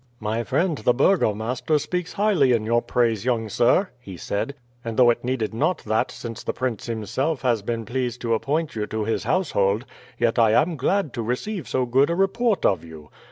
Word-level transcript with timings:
"My 0.19 0.43
friend 0.43 0.79
the 0.79 0.95
burgomaster 0.95 1.77
speaks 1.77 2.13
highly 2.13 2.53
in 2.53 2.65
your 2.65 2.81
praise, 2.81 3.23
young 3.23 3.49
sir," 3.49 3.89
he 3.99 4.17
said; 4.17 4.55
"and 4.83 4.99
although 4.99 5.11
it 5.11 5.23
needed 5.23 5.53
not 5.53 5.77
that 5.83 6.09
since 6.09 6.41
the 6.43 6.53
prince 6.53 6.87
himself 6.87 7.43
has 7.43 7.61
been 7.61 7.85
pleased 7.85 8.19
to 8.21 8.33
appoint 8.33 8.75
you 8.75 8.87
to 8.87 9.03
his 9.05 9.25
household, 9.25 9.85
yet 10.17 10.39
I 10.39 10.59
am 10.59 10.75
glad 10.75 11.13
to 11.13 11.21
receive 11.21 11.67
so 11.67 11.85
good 11.85 12.09
a 12.09 12.15
report 12.15 12.65
of 12.65 12.83
you. 12.83 13.11